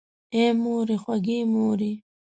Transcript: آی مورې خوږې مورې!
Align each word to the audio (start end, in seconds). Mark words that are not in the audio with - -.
آی 0.37 0.47
مورې 0.63 0.95
خوږې 1.03 1.39
مورې! 1.53 1.91